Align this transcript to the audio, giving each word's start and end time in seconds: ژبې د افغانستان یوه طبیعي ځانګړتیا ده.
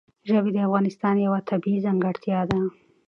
ژبې 0.29 0.51
د 0.53 0.57
افغانستان 0.67 1.15
یوه 1.25 1.39
طبیعي 1.49 1.79
ځانګړتیا 1.85 2.39
ده. 2.49 2.59